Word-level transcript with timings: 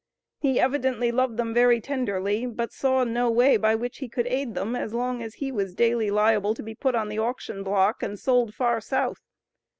He 0.39 0.59
evidently 0.59 1.11
loved 1.11 1.37
them 1.37 1.53
very 1.53 1.79
tenderly, 1.79 2.47
but 2.47 2.71
saw 2.73 3.03
no 3.03 3.29
way 3.29 3.55
by 3.55 3.75
which 3.75 3.99
he 3.99 4.09
could 4.09 4.25
aid 4.25 4.55
them, 4.55 4.75
as 4.75 4.95
long 4.95 5.21
as 5.21 5.35
he 5.35 5.51
was 5.51 5.75
daily 5.75 6.09
liable 6.09 6.55
to 6.55 6.63
be 6.63 6.73
put 6.73 6.95
on 6.95 7.07
the 7.07 7.19
auction 7.19 7.61
block 7.61 8.01
and 8.01 8.17
sold 8.17 8.55
far 8.55 8.81
South. 8.81 9.21